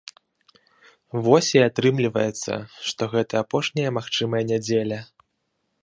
Вось 1.27 1.49
і 1.57 1.61
атрымліваецца, 1.67 2.53
што 2.91 3.01
гэта 3.15 3.33
апошняя 3.47 3.89
магчымая 4.01 4.43
нядзеля. 4.55 4.99